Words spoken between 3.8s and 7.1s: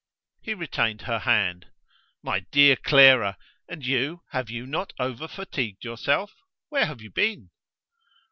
you, have you not overfatigued yourself? Where have